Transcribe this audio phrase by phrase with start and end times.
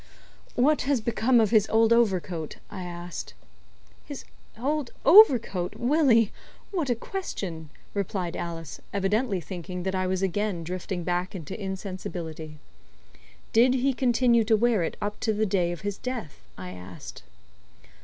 [0.55, 3.35] "What has become of his old overcoat?" I asked.
[4.03, 4.25] "His
[4.59, 6.31] old overcoat, Willie
[6.71, 12.57] what a question?" replied Alice, evidently thinking that I was again drifting back into insensibility.
[13.53, 17.21] "Did he continue to wear it up to the day of his death?" I asked.